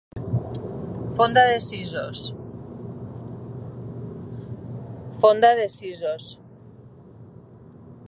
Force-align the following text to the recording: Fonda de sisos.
Fonda 1.17 1.43
de 1.49 1.59
sisos. 1.65 2.21